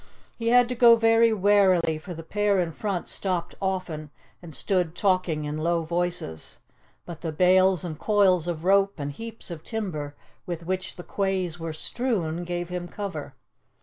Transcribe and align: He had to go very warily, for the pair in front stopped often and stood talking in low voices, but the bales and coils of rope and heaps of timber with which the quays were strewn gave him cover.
He 0.39 0.47
had 0.47 0.67
to 0.69 0.73
go 0.73 0.95
very 0.95 1.31
warily, 1.31 1.99
for 1.99 2.15
the 2.15 2.23
pair 2.23 2.59
in 2.59 2.71
front 2.71 3.07
stopped 3.07 3.53
often 3.61 4.09
and 4.41 4.55
stood 4.55 4.95
talking 4.95 5.45
in 5.45 5.59
low 5.59 5.83
voices, 5.83 6.57
but 7.05 7.21
the 7.21 7.31
bales 7.31 7.83
and 7.85 7.99
coils 7.99 8.47
of 8.47 8.65
rope 8.65 8.95
and 8.97 9.11
heaps 9.11 9.51
of 9.51 9.63
timber 9.63 10.15
with 10.47 10.65
which 10.65 10.95
the 10.95 11.03
quays 11.03 11.59
were 11.59 11.71
strewn 11.71 12.45
gave 12.45 12.69
him 12.69 12.87
cover. 12.87 13.35